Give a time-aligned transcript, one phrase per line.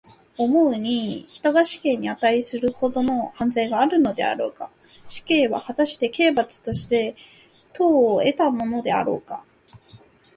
[0.35, 4.71] 思うに、人に死刑にあたいするほどの犯罪があるであろうか。
[5.07, 7.15] 死刑は、はたして刑罰として
[7.73, 7.85] 当
[8.15, 9.45] をえたものであろうか。